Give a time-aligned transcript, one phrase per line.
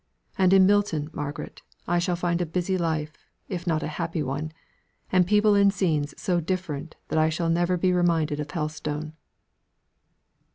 [0.35, 3.13] And in Milton, Margaret, I shall find a busy life,
[3.47, 4.51] if not a happy one,
[5.11, 9.13] and people and scenes so different that I shall never be reminded of Helstone."